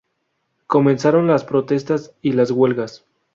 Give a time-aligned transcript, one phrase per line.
[0.65, 3.05] Comenzaron las protestas y las huelgas.